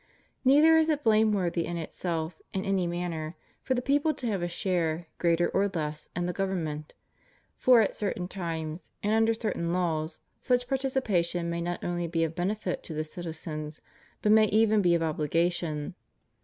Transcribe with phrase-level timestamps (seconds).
[0.43, 4.47] Neither is it blameworthy in itself, in any manner, for the people to have a
[4.47, 6.95] share, greater or less, in the government:
[7.55, 12.33] for at certain times, and under certain laws, such participation may not only be of
[12.33, 13.79] benefit to the citizens,
[14.23, 15.93] but may even be of obhgation.